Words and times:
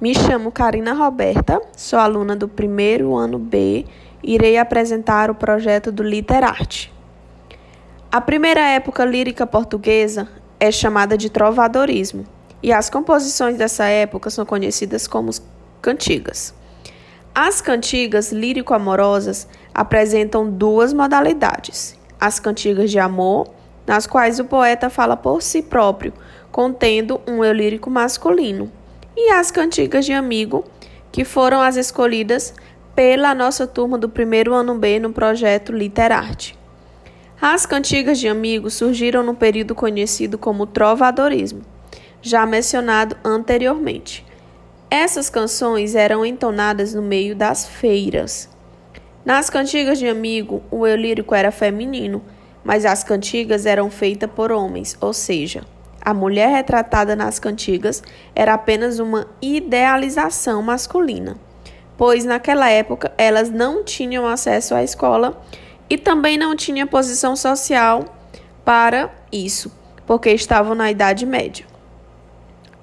Me 0.00 0.14
chamo 0.14 0.52
Karina 0.52 0.92
Roberta, 0.92 1.60
sou 1.76 1.98
aluna 1.98 2.36
do 2.36 2.46
primeiro 2.46 3.16
ano 3.16 3.36
B 3.36 3.84
irei 4.22 4.56
apresentar 4.56 5.28
o 5.28 5.34
projeto 5.34 5.90
do 5.90 6.04
Literarte. 6.04 6.94
A 8.08 8.20
primeira 8.20 8.60
época 8.60 9.04
lírica 9.04 9.44
portuguesa 9.44 10.28
é 10.60 10.70
chamada 10.70 11.18
de 11.18 11.28
trovadorismo, 11.28 12.24
e 12.62 12.72
as 12.72 12.88
composições 12.88 13.56
dessa 13.56 13.86
época 13.86 14.30
são 14.30 14.46
conhecidas 14.46 15.08
como 15.08 15.32
cantigas. 15.82 16.54
As 17.34 17.60
cantigas 17.60 18.30
lírico-amorosas 18.30 19.48
apresentam 19.74 20.48
duas 20.48 20.92
modalidades: 20.92 21.98
as 22.20 22.38
cantigas 22.38 22.92
de 22.92 23.00
amor, 23.00 23.48
nas 23.84 24.06
quais 24.06 24.38
o 24.38 24.44
poeta 24.44 24.88
fala 24.88 25.16
por 25.16 25.42
si 25.42 25.60
próprio, 25.60 26.12
contendo 26.52 27.20
um 27.26 27.42
eu 27.42 27.52
lírico 27.52 27.90
masculino, 27.90 28.70
e 29.20 29.32
as 29.32 29.50
cantigas 29.50 30.06
de 30.06 30.12
amigo, 30.12 30.64
que 31.10 31.24
foram 31.24 31.60
as 31.60 31.76
escolhidas 31.76 32.54
pela 32.94 33.34
nossa 33.34 33.66
turma 33.66 33.98
do 33.98 34.08
primeiro 34.08 34.54
ano 34.54 34.76
B 34.76 35.00
no 35.00 35.12
projeto 35.12 35.72
Literarte. 35.72 36.56
As 37.40 37.66
cantigas 37.66 38.20
de 38.20 38.28
amigo 38.28 38.70
surgiram 38.70 39.24
no 39.24 39.34
período 39.34 39.74
conhecido 39.74 40.38
como 40.38 40.68
trovadorismo, 40.68 41.62
já 42.22 42.46
mencionado 42.46 43.16
anteriormente. 43.24 44.24
Essas 44.88 45.28
canções 45.28 45.96
eram 45.96 46.24
entonadas 46.24 46.94
no 46.94 47.02
meio 47.02 47.34
das 47.34 47.66
feiras. 47.66 48.48
Nas 49.24 49.50
cantigas 49.50 49.98
de 49.98 50.06
amigo, 50.06 50.62
o 50.70 50.86
eu 50.86 50.94
lírico 50.96 51.34
era 51.34 51.50
feminino, 51.50 52.22
mas 52.62 52.84
as 52.84 53.02
cantigas 53.02 53.66
eram 53.66 53.90
feitas 53.90 54.30
por 54.30 54.52
homens, 54.52 54.96
ou 55.00 55.12
seja, 55.12 55.64
a 56.08 56.14
mulher 56.14 56.48
retratada 56.48 57.14
nas 57.14 57.38
cantigas 57.38 58.02
era 58.34 58.54
apenas 58.54 58.98
uma 58.98 59.26
idealização 59.42 60.62
masculina, 60.62 61.36
pois 61.98 62.24
naquela 62.24 62.70
época 62.70 63.12
elas 63.18 63.50
não 63.50 63.84
tinham 63.84 64.26
acesso 64.26 64.74
à 64.74 64.82
escola 64.82 65.38
e 65.90 65.98
também 65.98 66.38
não 66.38 66.56
tinham 66.56 66.86
posição 66.86 67.36
social 67.36 68.06
para 68.64 69.10
isso, 69.30 69.70
porque 70.06 70.30
estavam 70.30 70.74
na 70.74 70.90
Idade 70.90 71.26
Média. 71.26 71.66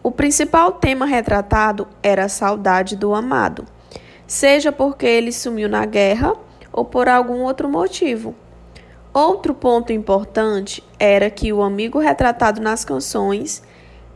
O 0.04 0.12
principal 0.12 0.74
tema 0.74 1.08
retratado 1.08 1.88
era 2.04 2.26
a 2.26 2.30
saudade 2.30 2.96
do 2.96 3.16
amado, 3.16 3.66
seja 4.28 4.72
porque 4.72 5.08
ele 5.08 5.32
sumiu 5.32 5.68
na 5.68 5.84
guerra 5.84 6.36
ou 6.72 6.86
por 6.86 7.10
algum 7.10 7.42
outro 7.42 7.68
motivo. 7.68 8.36
Outro 9.16 9.54
ponto 9.54 9.94
importante 9.94 10.84
era 11.00 11.30
que 11.30 11.54
o 11.54 11.64
amigo 11.64 12.00
retratado 12.00 12.60
nas 12.60 12.84
canções 12.84 13.64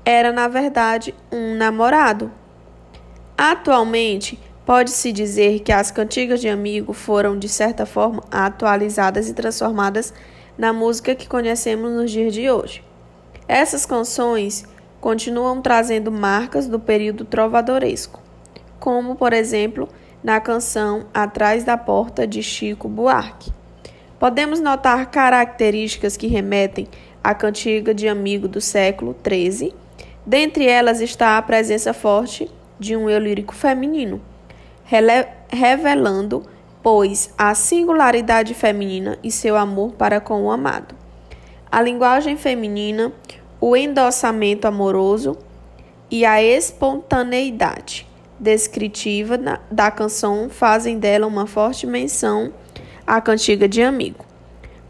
era, 0.04 0.34
na 0.34 0.50
verdade, 0.50 1.16
um 1.32 1.56
namorado. 1.56 2.30
Atualmente, 3.38 4.38
pode-se 4.66 5.14
dizer 5.14 5.62
que 5.62 5.72
as 5.72 5.90
cantigas 5.90 6.42
de 6.42 6.50
amigo 6.50 6.92
foram, 6.92 7.40
de 7.40 7.48
certa 7.48 7.86
forma, 7.86 8.22
atualizadas 8.30 9.30
e 9.30 9.34
transformadas 9.34 10.14
na 10.58 10.74
música 10.74 11.16
que 11.16 11.30
conhecemos 11.30 11.94
nos 11.94 12.12
dias 12.12 12.34
de 12.34 12.52
hoje. 12.52 12.84
Essas 13.48 13.86
canções 13.86 14.66
continuam 15.00 15.62
trazendo 15.62 16.12
marcas 16.12 16.68
do 16.68 16.78
período 16.78 17.24
trovadoresco, 17.24 18.20
como, 18.82 19.16
por 19.16 19.32
exemplo, 19.32 19.88
na 20.22 20.42
canção 20.42 21.06
Atrás 21.14 21.64
da 21.64 21.78
Porta 21.78 22.28
de 22.28 22.44
Chico 22.44 22.90
Buarque. 22.90 23.58
Podemos 24.20 24.60
notar 24.60 25.10
características 25.10 26.18
que 26.18 26.28
remetem 26.28 26.90
à 27.24 27.34
cantiga 27.34 27.94
de 27.94 28.06
amigo 28.06 28.50
do 28.50 28.60
século 28.60 29.16
XIII. 29.26 29.74
Dentre 30.26 30.68
elas 30.68 31.00
está 31.00 31.38
a 31.38 31.42
presença 31.42 31.94
forte 31.94 32.52
de 32.78 32.98
um 32.98 33.10
eu 33.10 33.18
lírico 33.18 33.56
feminino, 33.56 34.22
revelando, 35.50 36.44
pois, 36.84 37.34
a 37.38 37.56
singularidade 37.56 38.54
feminina 38.54 39.18
e 39.24 39.32
seu 39.32 39.56
amor 39.56 39.94
para 39.94 40.20
com 40.20 40.44
o 40.44 40.52
amado. 40.52 40.96
A 41.72 41.82
linguagem 41.82 42.36
feminina 42.36 43.14
o 43.62 43.76
endossamento 43.76 44.68
amoroso 44.68 45.38
e 46.12 46.26
a 46.26 46.44
espontaneidade 46.44 48.06
descritiva 48.38 49.38
da 49.72 49.92
canção 49.92 50.50
fazem 50.50 51.00
dela 51.00 51.26
uma 51.28 51.46
forte 51.46 51.88
menção 51.88 52.52
à 53.10 53.20
cantiga 53.20 53.68
de 53.68 53.82
amigo. 53.82 54.24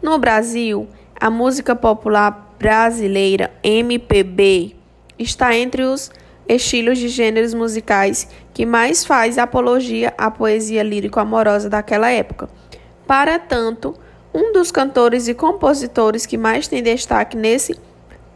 No 0.02 0.18
Brasil, 0.18 0.86
a 1.18 1.30
música 1.30 1.74
popular 1.74 2.54
brasileira 2.58 3.50
MPB 3.62 4.76
está 5.18 5.56
entre 5.56 5.84
os 5.84 6.10
estilos 6.46 6.98
de 6.98 7.08
gêneros 7.08 7.54
musicais 7.54 8.28
que 8.52 8.66
mais 8.66 9.06
faz 9.06 9.38
apologia 9.38 10.12
à 10.18 10.30
poesia 10.30 10.82
lírico-amorosa 10.82 11.70
daquela 11.70 12.10
época. 12.10 12.50
Para 13.06 13.38
tanto, 13.38 13.94
um 14.34 14.52
dos 14.52 14.70
cantores 14.70 15.26
e 15.26 15.32
compositores 15.32 16.26
que 16.26 16.36
mais 16.36 16.68
tem 16.68 16.82
destaque 16.82 17.38
nesse 17.38 17.74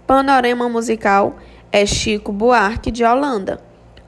panorama 0.06 0.66
musical 0.66 1.36
é 1.70 1.84
Chico 1.84 2.32
Buarque 2.32 2.90
de 2.90 3.04
Holanda, 3.04 3.60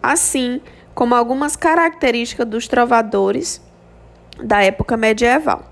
assim 0.03 0.59
como 0.95 1.15
algumas 1.15 1.55
características 1.55 2.47
dos 2.47 2.67
trovadores 2.67 3.61
da 4.43 4.63
época 4.63 4.97
medieval. 4.97 5.65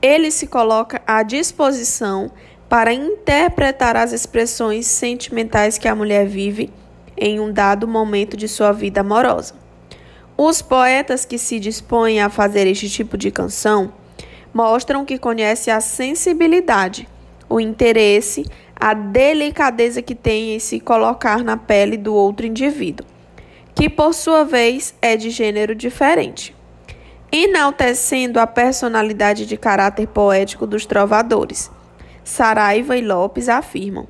Ele 0.00 0.30
se 0.30 0.46
coloca 0.46 1.00
à 1.06 1.22
disposição 1.22 2.30
para 2.68 2.92
interpretar 2.92 3.96
as 3.96 4.12
expressões 4.12 4.86
sentimentais 4.86 5.78
que 5.78 5.88
a 5.88 5.94
mulher 5.94 6.26
vive 6.26 6.70
em 7.16 7.38
um 7.40 7.52
dado 7.52 7.86
momento 7.86 8.36
de 8.36 8.48
sua 8.48 8.72
vida 8.72 9.00
amorosa. 9.00 9.54
Os 10.36 10.60
poetas 10.60 11.24
que 11.24 11.38
se 11.38 11.60
dispõem 11.60 12.20
a 12.20 12.28
fazer 12.28 12.66
este 12.66 12.88
tipo 12.88 13.16
de 13.16 13.30
canção 13.30 13.92
mostram 14.52 15.04
que 15.04 15.18
conhecem 15.18 15.72
a 15.72 15.80
sensibilidade, 15.80 17.08
o 17.48 17.60
interesse 17.60 18.44
a 18.76 18.92
delicadeza 18.92 20.02
que 20.02 20.14
tem 20.14 20.54
em 20.54 20.58
se 20.58 20.80
colocar 20.80 21.42
na 21.42 21.56
pele 21.56 21.96
do 21.96 22.14
outro 22.14 22.44
indivíduo, 22.46 23.06
que 23.74 23.88
por 23.88 24.12
sua 24.12 24.44
vez 24.44 24.94
é 25.00 25.16
de 25.16 25.30
gênero 25.30 25.74
diferente, 25.74 26.54
enaltecendo 27.36 28.38
a 28.38 28.46
personalidade 28.46 29.44
de 29.44 29.56
caráter 29.56 30.06
poético 30.06 30.68
dos 30.68 30.86
trovadores. 30.86 31.68
Saraiva 32.22 32.96
e 32.96 33.00
Lopes 33.04 33.48
afirmam: 33.48 34.06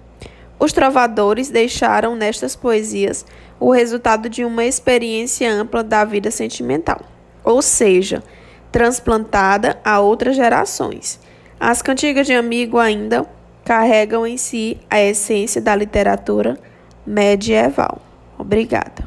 os 0.58 0.74
trovadores 0.74 1.48
deixaram 1.48 2.14
nestas 2.14 2.54
poesias 2.54 3.24
o 3.58 3.72
resultado 3.72 4.28
de 4.28 4.44
uma 4.44 4.66
experiência 4.66 5.50
ampla 5.50 5.82
da 5.82 6.04
vida 6.04 6.30
sentimental, 6.30 7.00
ou 7.42 7.62
seja, 7.62 8.22
transplantada 8.70 9.80
a 9.82 10.00
outras 10.00 10.36
gerações. 10.36 11.18
As 11.58 11.80
cantigas 11.80 12.26
de 12.26 12.34
amigo 12.34 12.78
ainda 12.78 13.24
carregam 13.64 14.26
em 14.26 14.36
si 14.36 14.78
a 14.90 15.00
essência 15.00 15.62
da 15.62 15.74
literatura 15.74 16.58
medieval. 17.06 18.02
Obrigada. 18.38 19.03